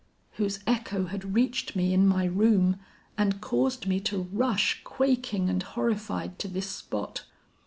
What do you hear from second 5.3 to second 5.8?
and